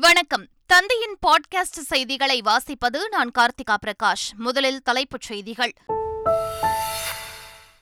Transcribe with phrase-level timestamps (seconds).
[0.00, 0.46] வணக்கம்.
[0.66, 4.36] தந்தையின் பாட்காஸ்ட் செய்திகளை வாசிப்பது நான் கார்த்திகா பிரகாஷ்.
[4.36, 5.72] முதலில் தலைப்புச் செய்திகள்.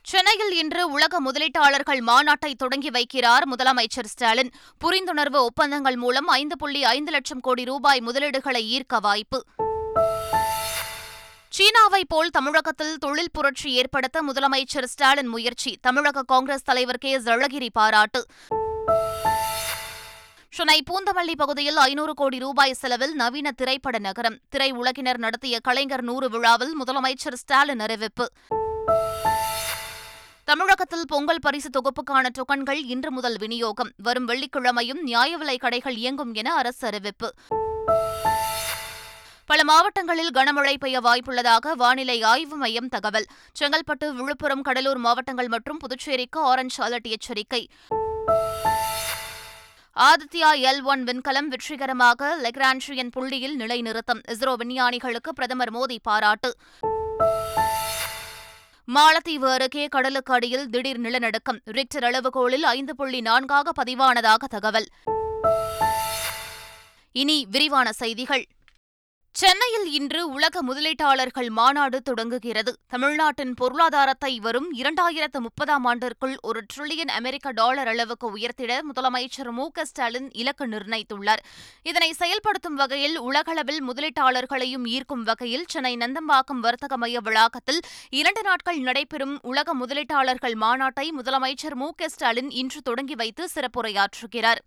[0.03, 4.53] சென்னையில் இன்று உலக முதலீட்டாளர்கள் மாநாட்டை தொடங்கி வைக்கிறார் முதலமைச்சர் ஸ்டாலின்.
[4.85, 9.45] புரிந்துணர்வு ஒப்பந்தங்கள் மூலம் ஐந்து புள்ளி ஐந்து லட்சம் கோடி ரூபாய் முதலீடுகளை ஈர்க்க வாய்ப்பு.
[11.49, 15.79] சீனாவை போல் தமிழகத்தில் தொழில் புரட்சி ஏற்படுத்த முதலமைச்சர் ஸ்டாலின் முயற்சி.
[15.81, 17.19] தமிழக காங்கிரஸ் தலைவர் கே.
[17.19, 18.27] அழகிரி பாராட்டு.
[20.57, 24.39] சென்னை பூந்தமல்லி பகுதியில் ஐநூறு கோடி ரூபாய் செலவில் நவீன திரைப்பட நகரம்.
[24.49, 28.31] திரை உலகினர் நடத்திய கலைஞர் நூறு விழாவில் முதலமைச்சர் ஸ்டாலின் அறிவிப்பு.
[30.45, 33.91] தமிழகத்தில் பொங்கல் பரிசு தொகுப்புக்கான டொக்கன்கள் இன்று முதல் விநியோகம்.
[33.97, 37.35] வரும் வெள்ளிக்கிழமையும் நியாய விலை கடைகள் இயங்கும் என அரசு அறிவிப்பு.
[39.47, 43.27] பல மாவட்டங்களில் கனமழை பெய்ய வாய்ப்புள்ளதாக வானிலை ஆய்வு மையம் தகவல்.
[43.61, 47.69] செங்கல்பட்டு விழுப்புரம் கடலூர் மாவட்டங்கள் மற்றும் புதுச்சேரிக்கு ஆரஞ்ச் அலர்ட் எச்சரிக்கை.
[50.01, 54.21] ஆதித்யா எல் ஒன் விண்கலம் வெற்றிகரமாக லெக்ரான்ஷியன் புள்ளியில் நிலைநிறுத்தம்.
[54.29, 56.55] இஸ்ரோ விஞ்ஞானிகளுக்கு பிரதமர் மோடி பாராட்டு.
[58.95, 61.61] மாலத்தீவு அருகே கடலுக்கு அடியில் திடீர் நிலநடுக்கம்.
[61.65, 64.89] ரிக்டர் அளவுகோலில் ஐந்து புள்ளி நான்காக பதிவானதாக தகவல்.
[67.13, 68.45] இனி விரிவான செய்திகள்.
[69.41, 72.73] சென்னையில் இன்று உலக முதலீட்டாளர்கள் மாநாடு தொடங்குகிறது.
[72.87, 79.85] தமிழ்நாட்டின் பொருளாதாரத்தை வரும் இரண்டாயிரத்து முப்பதாம் ஆண்டிற்குள் ஒரு டிரில்லியன் அமெரிக்க டாலர் அளவுக்கு உயர்த்திட முதலமைச்சர் மு க
[79.85, 81.43] ஸ்டாலின் இலக்கு நிர்ணயித்துள்ளார்.
[81.83, 89.39] இதனை செயல்படுத்தும் வகையில் உலகளவில் முதலீட்டாளர்களையும் ஈர்க்கும் வகையில் சென்னை நந்தம்பாக்கம் வர்த்தக மைய வளாகத்தில் இரண்டு நாட்கள் நடைபெறும்
[89.43, 94.63] உலக முதலீட்டாளர்கள் மாநாட்டை முதலமைச்சர் மு க ஸ்டாலின் இன்று தொடங்கி வைத்து சிறப்புரையாற்றுகிறார்.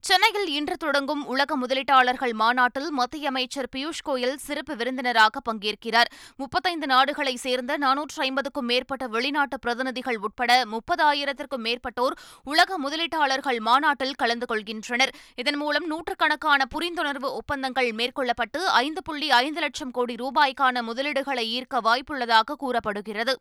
[0.00, 6.10] சென்னையில் இன்று தொடங்கும் உலக முதலீட்டாளர்கள் மாநாட்டில் மத்திய அமைச்சர் பியூஷ் கோயல் சிறப்பு விருந்தினராக பங்கேற்கிறார்.
[6.36, 14.48] முப்பத்தைந்து நாடுகளைச் சேர்ந்த நானூற்று ஐம்பதுக்கும் மேற்பட்ட வெளிநாட்டு பிரதிநிதிகள் உட்பட முப்பதாயிரத்திற்கும் மேற்பட்டோர் உலக முதலீட்டாளர்கள் மாநாட்டில் கலந்து
[14.54, 15.14] கொள்கின்றனர்.
[15.36, 22.58] இதன் மூலம் நூற்றுக்கணக்கான புரிந்துணர்வு ஒப்பந்தங்கள் மேற்கொள்ளப்பட்டு ஐந்து புள்ளி ஐந்து லட்சம் கோடி ரூபாய்க்கான முதலீடுகளை ஈர்க்க வாய்ப்புள்ளதாக
[22.58, 23.36] கூறப்படுகிறது.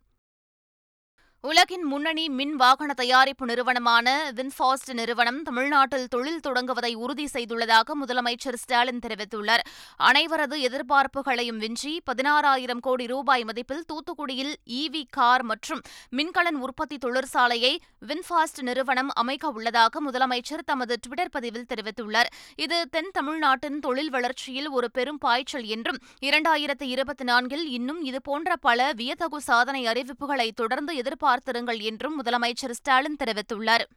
[1.44, 9.02] உலகின் முன்னணி மின் வாகன தயாரிப்பு நிறுவனமான வின்ஃபாஸ்ட் நிறுவனம் தமிழ்நாட்டில் தொழில் தொடங்குவதை உறுதி செய்துள்ளதாக முதலமைச்சர் ஸ்டாலின்
[9.06, 9.64] தெரிவித்துள்ளார்.
[10.00, 15.81] அனைவரது எதிர்பார்ப்புகளையும் விஞ்சி பதினாறாயிரம் கோடி ரூபாய் மதிப்பில் தூத்துக்குடியில் இவி கார் மற்றும்
[16.12, 17.74] மின்கலன் உற்பத்தி தொழிற்சாலையை
[18.08, 22.31] வின்ஃபாஸ்ட் நிறுவனம் அமைக்க உள்ளதாக முதலமைச்சர் தமது டுவிட்டர் பதிவில் தெரிவித்துள்ளார்.
[22.56, 28.92] இது தென் தமிழ்நாட்டின் தொழில் வளர்ச்சியில் ஒரு பெரும் பாய்ச்சல் என்றும் இரண்டாயிரத்து இருபத்தி நான்கில் இன்னும் இதுபோன்ற பல
[28.94, 33.88] வியத்தகு சாதனை அறிவிப்புகளை தொடர்ந்து எதிர்ப்பு பார்த்திருங்கள் என்றும் முதலமைச்சர் ஸ்டாலின் தெரிவித்துள்ளார்.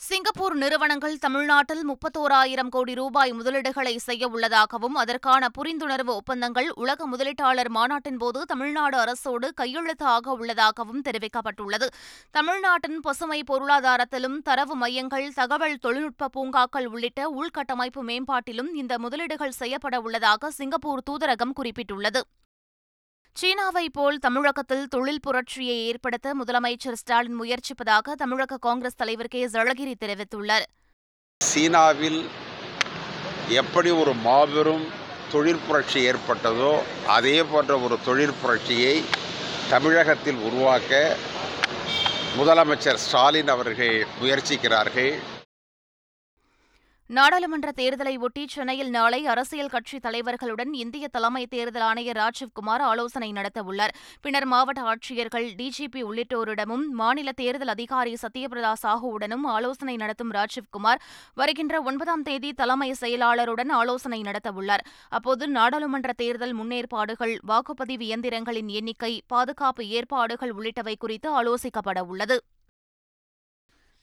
[0.00, 8.40] சிங்கப்பூர் நிறுவனங்கள் தமிழ்நாட்டில் முப்பத்தோராயிரம் கோடி ரூபாய் முதலீடுகளை செய்ய உள்ளதாகவும் அதற்கான புரிந்துணர்வு ஒப்பந்தங்கள் உலக முதலீட்டாளர் மாநாட்டின்போது
[8.42, 11.88] தமிழ்நாடு அரசோடு கையெழுத்தாக உள்ளதாகவும் தெரிவிக்கப்பட்டுள்ளது.
[12.30, 20.50] தமிழ்நாட்டின் பசுமை பொருளாதாரத்திலும் தரவு மையங்கள் தகவல் தொழில்நுட்ப பூங்காக்கள் உள்ளிட்ட உள்கட்டமைப்பு மேம்பாட்டிலும் இந்த முதலீடுகள் செய்யப்பட உள்ளதாக
[20.50, 22.22] சிங்கப்பூர் தூதரகம் குறிப்பிட்டுள்ளது.
[23.34, 29.46] சீனாவை போல் தமிழகத்தில் தொழில் புரட்சியை ஏற்படுத்த முதலமைச்சர் ஸ்டாலின் முயற்சிப்பதாக தமிழக காங்கிரஸ் தலைவர் கே.
[29.46, 30.66] அழகிரி தெரிவித்துள்ளார்.
[31.44, 32.28] சீனாவில்
[33.48, 34.84] எப்படி ஒரு மாபெரும்
[35.32, 39.04] தொழில் புரட்சி ஏற்பட்டதோ அதே போன்ற ஒரு தொழில் புரட்சியை
[39.70, 41.16] தமிழகத்தில் உருவாக்க
[42.38, 45.18] முதலமைச்சர் ஸ்டாலின் அவர்கள் முயற்சிக்கிறார்கள்.
[47.16, 53.92] நாடாளுமன்ற தேர்தலை ஒட்டி சென்னையில் நாளை அரசியல் கட்சித் தலைவர்களுடன் இந்திய தலைமை தேர்தல் ஆணையர் ராஜீவ்குமார் ஆலோசனை நடத்தவுள்ளார்.
[54.20, 61.02] பின்னர் மாவட்ட ஆட்சியர்கள் டிஜிபி உள்ளிட்டோரிடமும் மாநில தேர்தல் அதிகாரி சத்யபிரதா சாஹுவுடனும் ஆலோசனை நடத்தும் ராஜீவ்குமார்
[61.34, 64.86] வருகின்ற ஒன்பதாம் தேதி தலைமை செயலாளருடன் ஆலோசனை நடத்தவுள்ளார்.
[65.08, 72.38] அப்போது நாடாளுமன்ற தேர்தல் முன்னேற்பாடுகள் வாக்குப்பதிவு இயந்திரங்களின் எண்ணிக்கை பாதுகாப்பு ஏற்பாடுகள் உள்ளிட்டவை குறித்து ஆலோசிக்கப்பட உள்ளது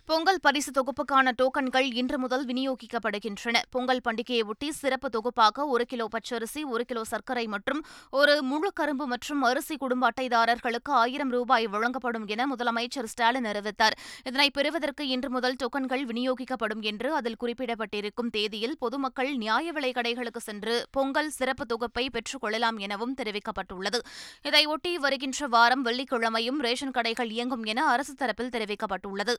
[0.10, 3.58] பொங்கல் பரிசு தொகுப்புக்கான டோக்கன்கள் இன்று முதல் விநியோகிக்கப்படுகின்றன.
[3.70, 9.42] பொங்கல் பண்டிகையையொட்டி சிறப்பு தொகுப்பாக ஒரு கிலோ பச்சரிசி ஒரு கிலோ சர்க்கரை மற்றும் ஒரு முழு கரும்பு மற்றும்
[9.42, 13.98] அரிசி குடும்ப அட்டைதாரர்களுக்கு ஆயிரம் ரூபாய் வழங்கப்படும் என முதலமைச்சர் ஸ்டாலின் அறிவித்தார்.
[14.24, 20.86] இதனை பெறுவதற்கு இன்று முதல் டோக்கன்கள் விநியோகிக்கப்படும் என்று அதில் குறிப்பிடப்பட்டிருக்கும் தேதியில் பொதுமக்கள் நியாய விலை கடைகளுக்கு சென்று
[20.92, 24.02] பொங்கல் சிறப்பு தொகுப்பை பெற்றுக் கொள்ளலாம் எனவும் தெரிவிக்கப்பட்டுள்ளது.
[24.50, 29.36] இதையொட்டி வருகின்ற வாரம் வெள்ளிக்கிழமையும் ரேஷன் கடைகள் இயங்கும் என அரசு தரப்பில் தெரிவிக்கப்பட்டுள்ளது.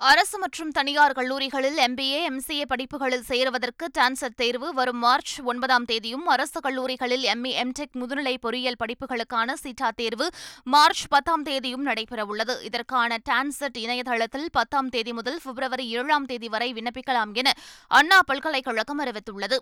[0.00, 6.60] அரசு மற்றும் தனியார் கல்லூரிகளில் எம்பிஏ எம்சிஏ படிப்புகளில் சேருவதற்கு டான்செட் தேர்வு வரும் மார்ச் ஒன்பதாம் தேதியும் அரசு
[6.60, 10.26] கல்லூரிகளில் எம்ஏ எம்டெக் முதுநிலை பொறியியல் படிப்புகளுக்கான சீட்டா தேர்வு
[10.64, 12.56] மார்ச் பத்தாம் தேதியும் நடைபெறவுள்ளது.
[12.62, 17.52] இதற்கான டான்செட் இணையதளத்தில் பத்தாம் தேதி முதல் பிப்ரவரி ஏழாம் தேதி வரை விண்ணப்பிக்கலாம் என
[17.88, 19.58] அண்ணா பல்கலைக்கழகம் அறிவித்துள்ளது.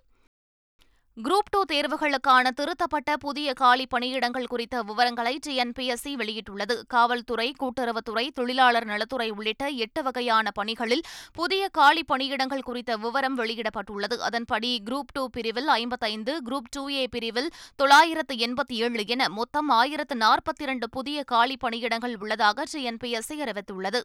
[1.16, 6.74] குரூப் டூ தேர்வுகளுக்கான திருத்தப்பட்ட புதிய காலி பணியிடங்கள் குறித்த விவரங்களை டிஎன்பிஎஸ்சி வெளியிட்டுள்ளது.
[6.86, 11.02] காவல்துறை கூட்டுறவுத்துறை தொழிலாளர் நலத்துறை உள்ளிட்ட எட்டு வகையான பணிகளில்
[11.32, 14.18] புதிய காலி பணியிடங்கள் குறித்த விவரம் வெளியிடப்பட்டுள்ளது.
[14.18, 20.16] அதன்படி குரூப் டூ பிரிவில் ஐம்பத்தைந்து குரூப் டூ ஏ பிரிவில் தொள்ளாயிரத்து எண்பத்தி ஏழு என மொத்தம் ஆயிரத்து
[20.16, 24.00] நாற்பத்தி இரண்டு புதிய காலி பணியிடங்கள் உள்ளதாக டிஎன்பிஎஸ்சி அறிவித்துள்ளது.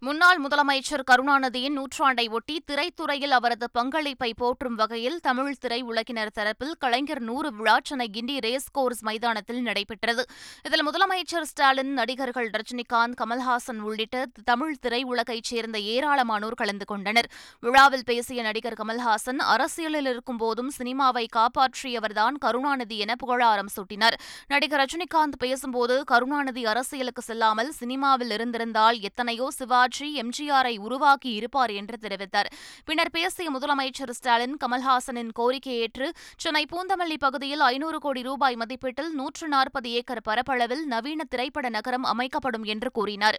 [0.00, 7.20] முன்னாள் முதலமைச்சர் கருணாநிதியின் நூற்றாண்டை ஒட்டி திரைத்துறையில் அவரது பங்களிப்பை போற்றும் வகையில் தமிழ் திரை உலகினர் தரப்பில் கலைஞர்
[7.20, 10.24] நூறு விழா சென்னை கிண்டி ரேஸ் கோர்ஸ் மைதானத்தில் நடைபெற்றது.
[10.62, 17.30] இதில் முதலமைச்சர் ஸ்டாலின் நடிகர்கள் ரஜினிகாந்த் கமல்ஹாசன் உள்ளிட்ட தமிழ் திரையுலகைச் சேர்ந்த ஏராளமானோர் கலந்து கொண்டனர்.
[17.60, 24.18] விழாவில் பேசிய நடிகர் கமல்ஹாசன் அரசியலில் இருக்கும்போதும் சினிமாவை காப்பாற்றியவர்தான் கருணாநிதி என புகழாரம் சூட்டினார்.
[24.46, 31.96] நடிகர் ரஜினிகாந்த் பேசும்போது கருணாநிதி அரசியலுக்கு செல்லாமல் சினிமாவில் இருந்திருந்தால் எத்தனையோ சிவா காப்பாற்றி எம்ஜிஆரை உருவாக்கி இருப்பார் என்று
[32.04, 32.48] தெரிவித்தார்.
[32.84, 36.06] பின்னர் பேசிய முதலமைச்சர் ஸ்டாலின் கமல்ஹாசனின் கோரிக்கை ஏற்று
[36.36, 42.66] சென்னை பூந்தமல்லி பகுதியில் ஐநூறு கோடி ரூபாய் மதிப்பீட்டில் நூற்று நாற்பது ஏக்கர் பரப்பளவில் நவீன திரைப்பட நகரம் அமைக்கப்படும்
[42.74, 43.38] என்று கூறினார்.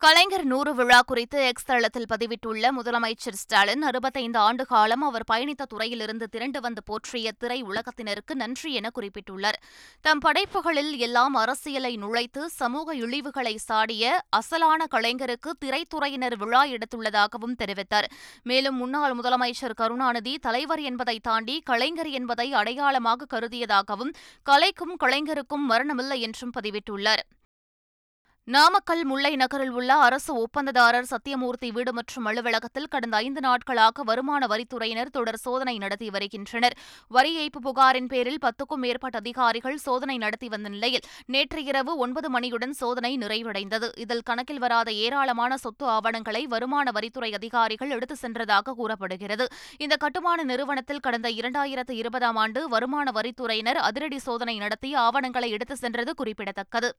[0.00, 6.26] கலைஞர் நூறு விழா குறித்து எக்ஸ் தளத்தில் பதிவிட்டுள்ள முதலமைச்சர் ஸ்டாலின் அறுபத்தைந்து ஆண்டு காலம் அவர் பயணித்த துறையிலிருந்து
[6.28, 9.58] திரண்டு வந்து போற்றிய திரை உலகத்தினருக்கு நன்றி என குறிப்பிட்டுள்ளார்.
[10.00, 18.08] தம் படைப்புகளில் எல்லாம் அரசியலை நுழைத்து சமூக இழிவுகளை சாடிய அசலான கலைஞருக்கு திரைத்துறையினர் விழா எடுத்துள்ளதாகவும் தெரிவித்தார்.
[18.42, 24.14] மேலும் முன்னாள் முதலமைச்சர் கருணாநிதி தலைவர் என்பதை தாண்டி கலைஞர் என்பதை அடையாளமாக கருதியதாகவும்
[24.50, 27.24] கலைக்கும் கலைஞருக்கும் மரணமில்லை என்றும் பதிவிட்டுள்ளார்.
[28.54, 35.10] நாமக்கல் முல்லை நகரில் உள்ள அரசு ஒப்பந்ததாரர் சத்தியமூர்த்தி வீடு மற்றும் அலுவலகத்தில் கடந்த ஐந்து நாட்களாக வருமான வரித்துறையினர்
[35.10, 36.76] தொடர் சோதனை நடத்தி வருகின்றனர்.
[37.08, 42.70] வரி ஏய்ப்பு புகாரின் பேரில் பத்துக்கும் மேற்பட்ட அதிகாரிகள் சோதனை நடத்தி வந்த நிலையில் நேற்று இரவு ஒன்பது மணியுடன்
[42.70, 43.90] சோதனை நிறைவடைந்தது.
[43.98, 49.46] இதில் கணக்கில் வராத ஏராளமான சொத்து ஆவணங்களை வருமான வரித்துறை அதிகாரிகள் எடுத்து சென்றதாக கூறப்படுகிறது.
[49.78, 56.14] இந்த கட்டுமான நிறுவனத்தில் கடந்த இரண்டாயிரத்து இருபதாம் ஆண்டு வருமான வரித்துறையினர் அதிரடி சோதனை நடத்தி ஆவணங்களை எடுத்து சென்றது
[56.14, 56.90] குறிப்பிடத்தக்கது.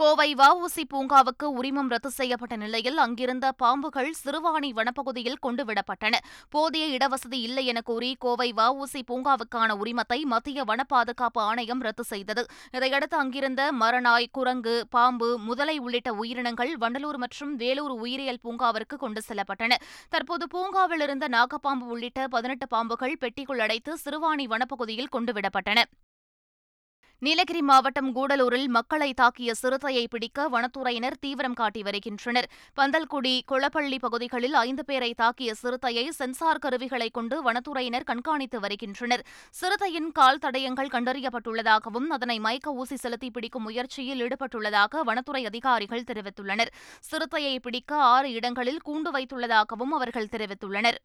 [0.00, 6.14] கோவை வஉசி பூங்காவுக்கு உரிமம் ரத்து செய்யப்பட்ட நிலையில் அங்கிருந்த பாம்புகள் சிறுவாணி வனப்பகுதியில் கொண்டுவிடப்பட்டன.
[6.50, 12.44] போதிய இடவசதி இல்லை என கூறி கோவை வஉசி பூங்காவுக்கான உரிமத்தை மத்திய வன பாதுகாப்பு ஆணையம் ரத்து செய்தது.
[12.72, 19.78] இதையடுத்து அங்கிருந்த மரநாய் குரங்கு பாம்பு முதலை உள்ளிட்ட உயிரினங்கள் வண்டலூர் மற்றும் வேலூர் உயிரியல் பூங்காவிற்கு கொண்டு செல்லப்பட்டன.
[20.08, 25.82] தற்போது பூங்காவில் இருந்த நாகப்பாம்பு உள்ளிட்ட பதினெட்டு பாம்புகள் பெட்டிக்குள் அடைத்து சிறுவாணி வனப்பகுதியில் கொண்டுவிடப்பட்டன.
[27.24, 32.48] நீலகிரி மாவட்டம் கூடலூரில் மக்களை தாக்கிய சிறுத்தையை பிடிக்க வனத்துறையினர் தீவிரம் காட்டி வருகின்றனர்.
[32.76, 39.24] பந்தல்குடி குளப்பள்ளி பகுதிகளில் ஐந்து பேரை தாக்கிய சிறுத்தையை சென்சார் கருவிகளை கொண்டு வனத்துறையினர் கண்காணித்து வருகின்றனர்.
[39.60, 46.72] சிறுத்தையின் கால் தடயங்கள் கண்டறியப்பட்டுள்ளதாகவும் அதனை மயக்க ஊசி செலுத்தி பிடிக்கும் முயற்சியில் ஈடுபட்டுள்ளதாக வனத்துறை அதிகாரிகள் தெரிவித்துள்ளனர்.
[47.00, 51.00] சிறுத்தையை பிடிக்க ஆறு இடங்களில் கூண்டு வைத்துள்ளதாகவும் அவர்கள் தெரிவித்துள்ளனர்.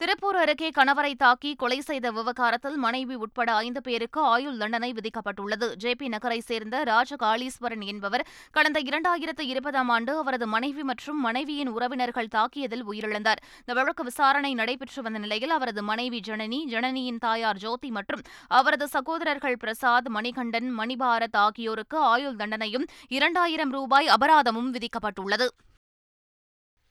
[0.00, 5.74] திருப்பூர் அருகே கணவரை தாக்கி கொலை செய்த விவகாரத்தில் மனைவி உட்பட ஐந்து பேருக்கு ஆயுள் தண்டனை விதிக்கப்பட்டுள்ளது.
[5.74, 12.32] ஜே பி நகரை சேர்ந்த ராஜகாளீஸ்வரன் என்பவர் கடந்த இரண்டாயிரத்து இருபதாம் ஆண்டு அவரது மனைவி மற்றும் மனைவியின் உறவினர்கள்
[12.34, 13.42] தாக்கியதில் உயிரிழந்தார்.
[13.58, 19.56] இந்த வழக்கு விசாரணை நடைபெற்று வந்த நிலையில் அவரது மனைவி ஜனனி ஜனனியின் தாயார் ஜோதி மற்றும் அவரது சகோதரர்கள்
[19.56, 25.48] பிரசாத் மணிகண்டன் மணிபாரத் ஆகியோருக்கு ஆயுள் தண்டனையும் இரண்டாயிரம் ரூபாய் அபராதமும் விதிக்கப்பட்டுள்ளது.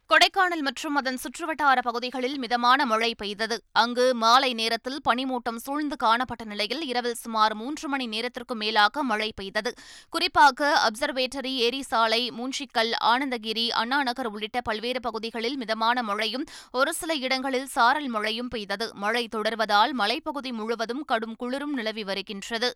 [0.10, 3.56] கொடைக்கானல் மற்றும் அதன் சுற்றுவட்டார பகுதிகளில் மிதமான மழை பெய்தது.
[3.72, 9.72] அங்கு மாலை நேரத்தில் பனிமூட்டம் சூழ்ந்து காணப்பட்ட நிலையில் இரவில் சுமார் மூன்று மணி நேரத்திற்கும் மேலாக மழை பெய்தது.
[10.10, 17.66] குறிப்பாக அப்சர்வேட்டரி ஏரி சாலை மூன்றிக்கல் ஆனந்தகிரி அண்ணாநகர் உள்ளிட்ட பல்வேறு பகுதிகளில் மிதமான மழையும் ஒரு சில இடங்களில்
[17.66, 18.88] சாரல் மழையும் பெய்தது.
[18.96, 22.72] மழை தொடர்வதால் மலைப்பகுதி முழுவதும் கடும் குளிரும் நிலவி வருகின்றது.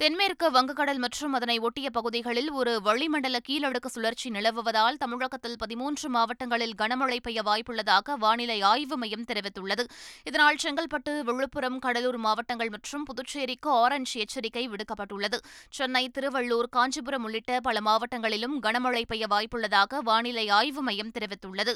[0.00, 7.18] தென்மேற்கு வங்கக்கடல் மற்றும் அதனை ஒட்டிய பகுதிகளில் ஒரு வளிமண்டல கீழடுக்கு சுழற்சி நிலவுவதால் தமிழகத்தில் பதிமூன்று மாவட்டங்களில் கனமழை
[7.20, 9.84] பெய்ய வாய்ப்புள்ளதாக வானிலை ஆய்வு மையம் தெரிவித்துள்ளது.
[10.24, 15.40] இதனால் செங்கல்பட்டு விழுப்புரம் கடலூர் மாவட்டங்கள் மற்றும் புதுச்சேரிக்கு ஆரஞ்ச் எச்சரிக்கை விடுக்கப்பட்டுள்ளது.
[15.70, 21.74] சென்னை திருவள்ளூர் காஞ்சிபுரம் உள்ளிட்ட பல மாவட்டங்களிலும் கனமழை பெய்ய வாய்ப்புள்ளதாக வானிலை ஆய்வு மையம் தெரிவித்துள்ளது.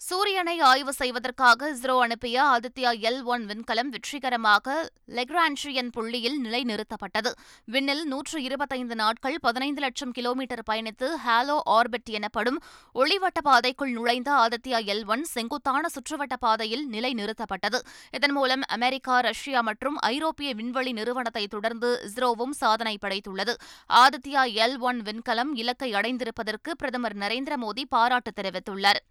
[0.00, 4.76] சூரியனை ஆய்வு செய்வதற்காக இஸ்ரோ அனுப்பிய ஆதித்யா எல் ஒன் விண்கலம் வெற்றிகரமாக
[5.16, 7.30] லெக்ரான்ஷியன் புள்ளியில் நிலைநிறுத்தப்பட்டது.
[7.64, 12.58] விண்ணில் நூற்று இருபத்தைந்து நாட்கள் பதினைந்து லட்சம் கிலோமீட்டர் பயணித்து ஹாலோ ஆர்பிட் எனப்படும்
[12.94, 17.80] ஒளிவட்ட பாதைக்குள் நுழைந்த ஆதித்யா எல் ஒன் செங்குத்தான சுற்றுவட்ட பாதையில் நிலைநிறுத்தப்பட்டது.
[18.10, 23.56] இதன் மூலம் அமெரிக்கா ரஷ்யா மற்றும் ஐரோப்பிய விண்வெளி நிறுவனத்தை தொடர்ந்து இஸ்ரோவும் சாதனை படைத்துள்ளது.
[24.04, 29.02] ஆதித்யா எல் ஒன் விண்கலம் இலக்கை அடைந்திருப்பதற்கு பிரதமர் நரேந்திர மோடி பாராட்டு தெரிவித்துள்ளார்.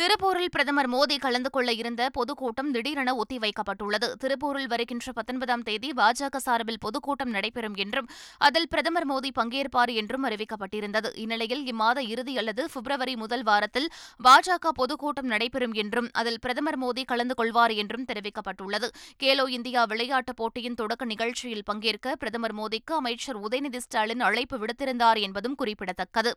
[0.00, 4.12] திருப்பூரில் பிரதமர் மோடி கலந்து கொள்ள இருந்த பொதுக்கூட்டம் திடீரென ஒத்திவைக்கப்பட்டுள்ளது.
[4.12, 11.08] திருப்பூரில் வருகின்ற பத்தொன்பதாம் தேதி பாஜக சார்பில் பொதுக்கூட்டம் நடைபெறும் என்றும் அதில் பிரதமர் மோடி பங்கேற்பார் என்றும் அறிவிக்கப்பட்டிருந்தது.
[11.14, 13.88] இந்நிலையில் இம்மாத இறுதி அல்லது பிப்ரவரி முதல் வாரத்தில்
[14.24, 18.88] பாஜக பொதுக்கூட்டம் நடைபெறும் என்றும் அதில் பிரதமர் மோடி கலந்து கொள்வார் என்றும் தெரிவிக்கப்பட்டுள்ளது.
[19.22, 25.54] கேலோ இந்தியா விளையாட்டுப் போட்டியின் தொடக்க நிகழ்ச்சியில் பங்கேற்க பிரதமர் மோடிக்கு அமைச்சர் உதயநிதி ஸ்டாலின் அழைப்பு விடுத்திருந்தார் என்பதும்
[25.54, 26.32] குறிப்பிடத்தக்கது.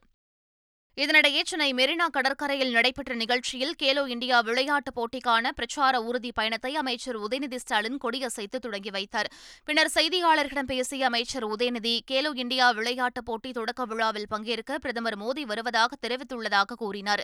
[1.01, 7.57] இதனிடையே சென்னை மெரினா கடற்கரையில் நடைபெற்ற நிகழ்ச்சியில் கேலோ இந்தியா விளையாட்டுப் போட்டிக்கான பிரச்சார ஊர்தி பயணத்தை அமைச்சர் உதயநிதி
[7.63, 9.29] ஸ்டாலின் கொடியசைத்து தொடங்கி வைத்தார்.
[9.67, 15.97] பின்னர் செய்தியாளர்களிடம் பேசிய அமைச்சர் உதயநிதி கேலோ இந்தியா விளையாட்டுப் போட்டி தொடக்க விழாவில் பங்கேற்க பிரதமர் மோடி வருவதாக
[16.03, 17.23] தெரிவித்துள்ளதாக கூறினார்.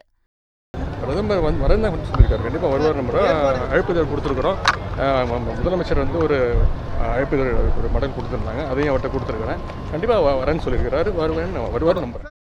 [1.03, 2.43] பிரதமர் வந்து வரேன் சொல்லியிருக்காரு.
[2.47, 3.21] கண்டிப்பாக வருவார் நம்ம
[3.69, 4.57] அழைப்புதல் கொடுத்துருக்குறோம்.
[5.59, 6.39] முதலமைச்சர் வந்து ஒரு
[7.13, 8.65] அழைப்புதல் ஒரு மடல் கொடுத்துருந்தாங்க.
[8.71, 9.63] அதையும் அவர்கிட்ட கொடுத்துருக்குறேன்.
[9.93, 11.11] கண்டிப்பாக வரேன்னு சொல்லியிருக்கிறாரு.
[11.21, 12.35] வருவேன் வருவார் நம்புறேன்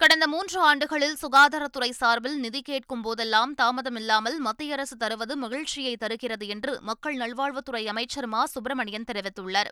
[0.00, 6.78] கடந்த மூன்று ஆண்டுகளில் சுகாதாரத்துறை சார்பில் நிதி கேட்கும் போதெல்லாம் தாமதமில்லாமல் மத்திய அரசு தருவது மகிழ்ச்சியை தருகிறது என்று
[6.80, 8.46] மக்கள் நல்வாழ்வுத்துறை அமைச்சர் மா.
[8.46, 9.70] சுப்பிரமணியன் தெரிவித்துள்ளார்.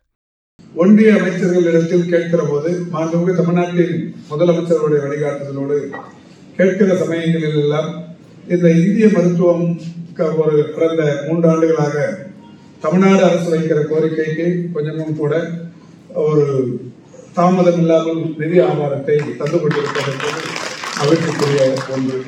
[0.75, 3.95] ஒன்றிய அமைச்சர்களிடத்தில் கேட்கிற போது மாண்புமிகு தமிழ்நாட்டின்
[4.31, 5.79] முதலமைச்சருடைய வழிகாட்டுதலோடு
[6.57, 7.91] கேட்கிற சமயங்களில் எல்லாம்
[8.49, 9.67] இந்த இந்திய மருத்துவம்
[10.37, 11.97] ஒரு கடந்த மூன்றாண்டுகளாக
[12.81, 15.35] தமிழ்நாடு அரசு வைக்கிற கோரிக்கைக்கு கொஞ்சமும் கூட
[16.23, 16.45] ஒரு
[17.39, 20.41] தாமதம் இல்லாமல் நிதி ஆதாரத்தை தந்து கொண்டிருப்பது என்பது
[20.99, 22.25] மகிழ்ச்சிக்குரிய ஒன்று.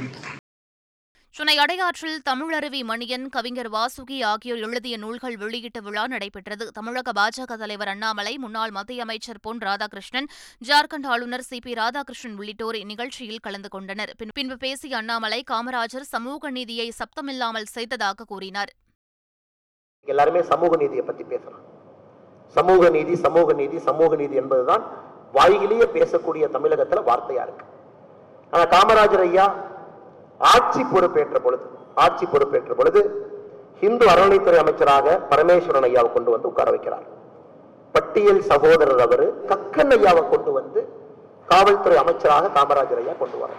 [1.31, 6.71] சென்னை அடையாற்றில் தமிழருவி மணியன் கவிஞர் வாசுகி ஆகியோர் எழுதிய நூல்கள் வெளியீட்டு விழா நடைபெற்றது.
[6.71, 10.27] தமிழக பாஜக தலைவர் அண்ணாமலை முன்னாள் மத்திய அமைச்சர் பொன் ராதாகிருஷ்ணன்
[10.69, 14.15] ஜார்க்கண்ட் ஆளுநர் சி பி ராதாகிருஷ்ணன் உள்ளிட்டோர் இந்நிகழ்ச்சியில் கலந்து கொண்டனர்.
[14.19, 18.73] பின்- பின்பு பேசிய அண்ணாமலை காமராஜர் சமூக நீதியை சப்தமில்லாமல் செய்ததாக கூறினார்.
[20.05, 21.80] எல்லாருமே சமூக நீதியை பத்தி பேசுறாங்க
[22.57, 24.85] சமூக நீதி சமூக நீதி சமூக நீதி என்பதுதான்
[25.37, 27.65] வாயிலேயே பேசக்கூடிய தமிழகத்துல வார்த்தையா இருக்கு.
[28.53, 29.47] ஆனா காமராஜர் ஐயா
[30.55, 31.65] ஆட்சி பொறுப்பேற்ற பொழுது
[32.05, 33.01] ஆட்சி பொறுப்பேற்ற பொழுது
[33.87, 37.07] இந்து அறநிலைத்துறை அமைச்சராக பரமேஸ்வரன் ஐயாவை கொண்டு வந்து உட்கார வைக்கிறார்.
[37.95, 40.81] பட்டியல் சகோதரர் அவரு கக்கன் ஐயாவை கொண்டு வந்து
[41.53, 43.53] காவல்துறை அமைச்சராக காமராஜர் ஐயா கொண்டு வர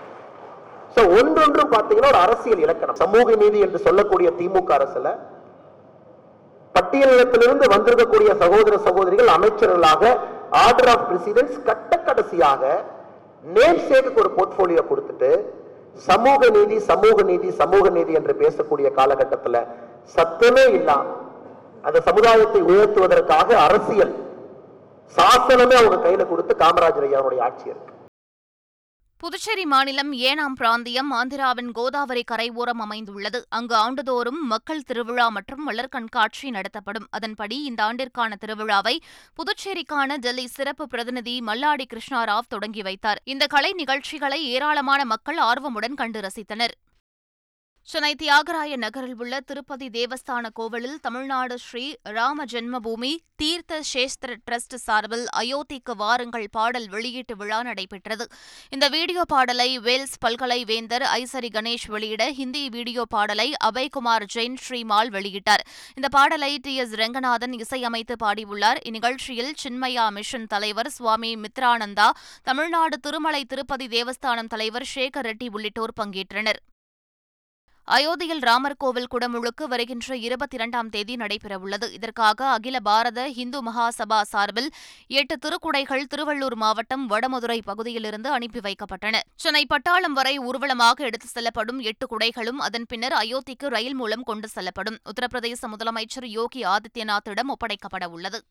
[0.96, 3.00] சோ ஒன்றொன்றும் பார்த்தீங்கன்னா ஒரு அரசியல் இலக்கணம்.
[3.04, 5.10] சமூக நீதி என்று சொல்லக்கூடிய திமுக அரசுல
[6.76, 10.04] பட்டியலிடத்திலிருந்து வந்திருக்கக்கூடிய சகோதர சகோதரிகள் அமைச்சர்களாக
[10.62, 12.62] ஆர்டர் ஆஃப் பிரசிடென்ஸ் கட்ட கடைசியாக
[13.48, 15.32] நேம் சேக்கு ஒரு போர்ட்போலியோ கொடுத்துட்டு
[16.08, 19.60] சமூக நீதி சமூக நீதி சமூக நீதி என்று பேசக்கூடிய காலகட்டத்தில்
[20.16, 21.08] சத்தமே இல்லாம
[21.84, 24.14] அந்த சமுதாயத்தை உயர்த்துவதற்காக அரசியல்
[25.16, 27.94] சாசனமே அவங்க கையில கொடுத்து காமராஜர் ஐயாவுடைய ஆட்சி இருக்கு.
[29.22, 33.46] புதுச்சேரி மாநிலம் ஏனாம் பிராந்தியம் ஆந்திராவின் கோதாவரி கரையோரம் அமைந்துள்ளது.
[33.50, 37.08] அங்கு ஆண்டுதோறும் மக்கள் திருவிழா மற்றும் மலர் கண்காட்சி நடத்தப்படும்.
[37.10, 38.96] அதன்படி இந்த ஆண்டிற்கான திருவிழாவை
[39.36, 43.22] புதுச்சேரிக்கான டெல்லி சிறப்பு பிரதிநிதி மல்லாடி கிருஷ்ணாராவ் தொடங்கி வைத்தார்.
[43.24, 46.76] இந்த கலை நிகழ்ச்சிகளை ஏராளமான மக்கள் ஆர்வமுடன் கண்டு ரசித்தனர்.
[47.90, 51.84] சென்னை தியாகராய நகரில் உள்ள திருப்பதி தேவஸ்தான கோவிலில் தமிழ்நாடு ஸ்ரீ
[52.18, 53.10] ராம ஜென்மபூமி
[53.42, 58.26] தீர்த்த சேஸ்திர டிரஸ்ட் சார்பில் அயோத்திக்கு வாருங்கள் பாடல் வெளியீட்டு விழா நடைபெற்றது.
[58.76, 65.12] இந்த வீடியோ பாடலை வேல்ஸ் பல்கலை வேந்தர் ஐசரி கணேஷ் வெளியிட ஹிந்தி வீடியோ பாடலை அபய்குமார் ஜெயின் ஸ்ரீமால்
[65.18, 65.66] வெளியிட்டார்.
[65.98, 68.82] இந்த பாடலை டி எஸ் ரெங்கநாதன் இசையமைத்து பாடியுள்ளார்.
[68.90, 72.10] இந்நிகழ்ச்சியில் சின்மயா மிஷன் தலைவர் சுவாமி மித்ரானந்தா
[72.50, 76.62] தமிழ்நாடு திருமலை திருப்பதி தேவஸ்தானம் தலைவர் சேகர் ரெட்டி உள்ளிட்டோர் பங்கேற்றனர்.
[77.88, 81.92] அயோத்தியில் ராமர் கோவில் குடமுழுக்கு வருகின்ற இருபத்தி இரண்டாம் தேதி நடைபெறவுள்ளது.
[81.92, 84.70] இதற்காக அகில பாரத இந்து மகாசபா சார்பில்
[85.08, 89.20] எட்டு திருக்குடைகள் திருவள்ளூர் மாவட்டம் வடமதுரை பகுதியிலிருந்து அனுப்பி வைக்கப்பட்டன.
[89.36, 94.98] சென்னை பட்டாளம் வரை ஊர்வலமாக எடுத்துச் செல்லப்படும் எட்டு குடைகளும் அதன் பின்னர் அயோத்திக்கு ரயில் மூலம் கொண்டு செல்லப்படும்.
[95.12, 98.42] உத்தரப்பிரதேச முதலமைச்சர் யோகி ஆதித்யநாத்திடம் ஒப்படைக்கப்பட உள்ளது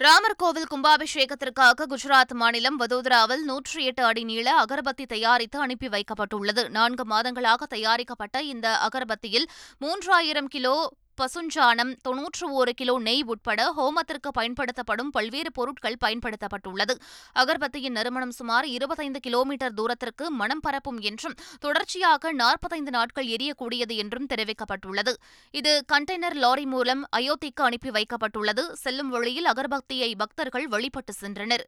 [0.00, 6.68] ராமர் கோவில் கும்பாபிஷேகத்திற்காக குஜராத் மாநிலம் வதோதராவில் நூற்றி எட்டு அடி நீள அகர்பத்தி தயாரித்து அனுப்பி வைக்கப்பட்டுள்ளது.
[6.68, 9.48] நான்கு மாதங்களாக தயாரிக்கப்பட்ட இந்த அகர்பத்தியில்
[9.80, 10.76] மூன்றாயிரம் கிலோ
[11.20, 16.94] பசுஞ்சாணம் தொன்னூற்று ஒரு கிலோ நெய் உட்பட ஹோமத்திற்கு பயன்படுத்தப்படும் பல்வேறு பொருட்கள் பயன்படுத்தப்பட்டுள்ளது.
[17.34, 25.14] அகர்பத்தியின் நறுமணம் சுமார் இருபத்தைந்து கிலோமீட்டர் தூரத்திற்கு மனம் பரப்பும் என்றும் தொடர்ச்சியாக நாற்பத்தைந்து நாட்கள் எரியக்கூடியது என்றும் தெரிவிக்கப்பட்டுள்ளது.
[25.50, 28.72] இது கண்டெய்னர் லாரி மூலம் அயோத்திக்கு அனுப்பி வைக்கப்பட்டுள்ளது.
[28.72, 31.66] செல்லும் வழியில் அகர்பக்தியை பக்தர்கள் வழிபட்டு சென்றனர்.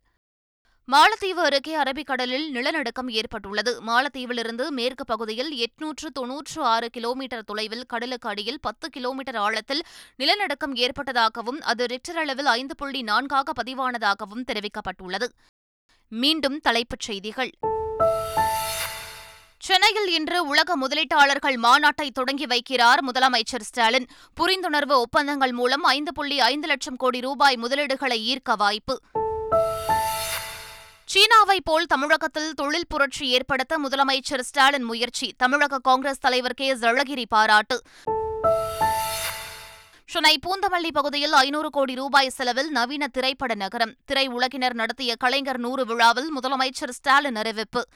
[0.89, 3.83] மாலத்தீவு அருகே அரபிக்கடலில் நிலநடுக்கம் ஏற்பட்டுள்ளது.
[3.87, 9.83] மாலத்தீவிலிருந்து மேற்கு பகுதியில் எட்நூற்று தொன்னூற்று ஆறு கிலோமீட்டர் தொலைவில் கடலுக்கு அடியில் பத்து கிலோமீட்டர் ஆழத்தில்
[10.17, 15.29] நிலநடுக்கம் ஏற்பட்டதாகவும் அது ரிக்டர் அளவில் ஐந்து புள்ளி நான்காக பதிவானதாகவும் தெரிவிக்கப்பட்டுள்ளது.
[16.09, 17.51] மீண்டும் தலைப்புச் செய்திகள்.
[19.59, 24.07] சென்னையில் இன்று உலக முதலீட்டாளர்கள் மாநாட்டை தொடங்கி வைக்கிறார் முதலமைச்சர் ஸ்டாலின்.
[24.41, 29.01] புரிந்துணர்வு ஒப்பந்தங்கள் மூலம் ஐந்து புள்ளி ஐந்து லட்சம் கோடி ரூபாய் முதலீடுகளை ஈர்க்க வாய்ப்பு.
[31.13, 35.35] சீனாவை போல் தமிழகத்தில் தொழில் புரட்சி ஏற்படுத்த முதலமைச்சர் ஸ்டாலின் முயற்சி.
[35.37, 36.75] தமிழக காங்கிரஸ் தலைவர் கே.
[36.75, 37.83] ஜழகிரி அழகிரி பாராட்டு.
[40.05, 43.95] சென்னை பூந்தமல்லி பகுதியில் ஐநூறு கோடி ரூபாய் செலவில் நவீன திரைப்பட நகரம்.
[44.05, 47.87] திரை உலகினர் நடத்திய கலைஞர் நூறு விழாவில் முதலமைச்சர் ஸ்டாலின் அறிவிப்பு.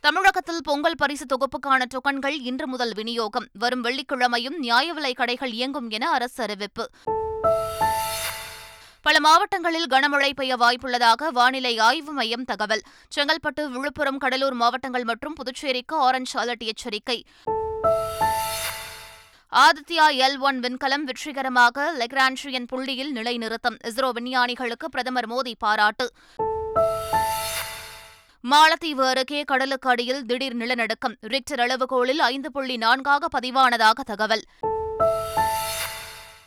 [0.00, 3.48] தமிழகத்தில் பொங்கல் பரிசு தொகுப்புக்கான டொக்கன்கள் இன்று முதல் விநியோகம்.
[3.52, 6.90] வரும் வெள்ளிக்கிழமையும் நியாய விலை கடைகள் இயங்கும் என அரசு அறிவிப்பு.
[9.02, 12.82] பல மாவட்டங்களில் கனமழை பெய்ய வாய்ப்புள்ளதாக வானிலை ஆய்வு மையம் தகவல்.
[13.16, 17.24] செங்கல்பட்டு விழுப்புரம் கடலூர் மாவட்டங்கள் மற்றும் புதுச்சேரிக்கு ஆரஞ்ச் அலர்ட் எச்சரிக்கை.
[19.52, 23.78] ஆதித்யா எல் ஒன் விண்கலம் வெற்றிகரமாக லெக்ரான்ஷியன் புள்ளியில் நிலைநிறுத்தம்.
[23.86, 26.10] இஸ்ரோ விஞ்ஞானிகளுக்கு பிரதமர் மோடி பாராட்டு.
[28.50, 31.16] மாலத்தீவு அருகே கடலுக்கு அடியில் திடீர் நிலநடுக்கம்.
[31.20, 34.44] ரிக்டர் அளவுகோலில் ஐந்து புள்ளி நான்காக பதிவானதாக தகவல்.